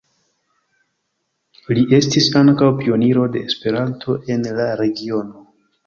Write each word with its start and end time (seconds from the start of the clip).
Li 1.77 1.85
estis 1.99 2.31
ankaŭ 2.41 2.73
pioniro 2.83 3.29
de 3.37 3.47
Esperanto 3.53 4.21
en 4.37 4.53
la 4.61 4.71
regiono. 4.85 5.51